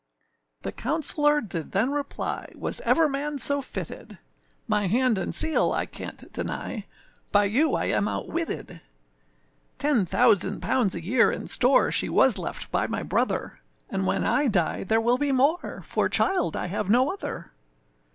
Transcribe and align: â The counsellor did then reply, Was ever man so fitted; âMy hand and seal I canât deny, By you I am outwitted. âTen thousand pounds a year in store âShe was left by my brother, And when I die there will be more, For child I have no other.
â 0.01 0.63
The 0.63 0.71
counsellor 0.71 1.41
did 1.41 1.73
then 1.73 1.91
reply, 1.91 2.51
Was 2.55 2.81
ever 2.81 3.07
man 3.07 3.37
so 3.37 3.61
fitted; 3.61 4.17
âMy 4.67 4.89
hand 4.89 5.19
and 5.19 5.35
seal 5.35 5.73
I 5.73 5.85
canât 5.85 6.33
deny, 6.33 6.87
By 7.31 7.45
you 7.45 7.75
I 7.75 7.85
am 7.85 8.07
outwitted. 8.07 8.81
âTen 9.77 10.07
thousand 10.09 10.59
pounds 10.63 10.95
a 10.95 11.03
year 11.03 11.31
in 11.31 11.47
store 11.47 11.89
âShe 11.89 12.09
was 12.09 12.39
left 12.39 12.71
by 12.71 12.87
my 12.87 13.03
brother, 13.03 13.59
And 13.91 14.07
when 14.07 14.25
I 14.25 14.47
die 14.47 14.83
there 14.83 14.99
will 14.99 15.19
be 15.19 15.31
more, 15.31 15.81
For 15.83 16.09
child 16.09 16.55
I 16.55 16.65
have 16.65 16.89
no 16.89 17.13
other. 17.13 17.51